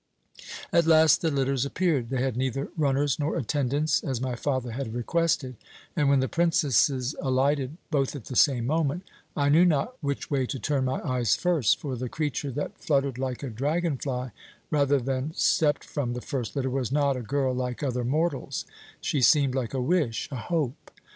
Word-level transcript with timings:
"At 0.73 0.87
last 0.87 1.21
the 1.21 1.29
litters 1.29 1.63
appeared; 1.63 2.09
they 2.09 2.23
had 2.23 2.35
neither 2.35 2.69
runners 2.75 3.19
nor 3.19 3.37
attendants, 3.37 4.03
as 4.03 4.19
my 4.19 4.33
father 4.35 4.71
had 4.71 4.95
requested, 4.95 5.57
and 5.95 6.09
when 6.09 6.21
the 6.21 6.27
princesses 6.27 7.13
alighted 7.19 7.77
both 7.91 8.15
at 8.15 8.25
the 8.25 8.35
same 8.35 8.65
moment 8.65 9.03
I 9.37 9.49
knew 9.49 9.63
not 9.63 9.93
which 10.01 10.31
way 10.31 10.47
to 10.47 10.57
turn 10.57 10.85
my 10.85 11.07
eyes 11.07 11.35
first, 11.35 11.79
for 11.79 11.95
the 11.95 12.09
creature 12.09 12.49
that 12.49 12.79
fluttered 12.79 13.19
like 13.19 13.43
a 13.43 13.49
dragon 13.51 13.95
fly 13.95 14.31
rather 14.71 14.99
than 14.99 15.33
stepped 15.35 15.83
from 15.83 16.13
the 16.13 16.21
first 16.21 16.55
litter, 16.55 16.71
was 16.71 16.91
not 16.91 17.15
a 17.15 17.21
girl 17.21 17.53
like 17.53 17.83
other 17.83 18.03
mortals 18.03 18.65
she 19.01 19.21
seemed 19.21 19.53
like 19.53 19.75
a 19.75 19.81
wish, 19.83 20.27
a 20.31 20.35
hope. 20.35 20.89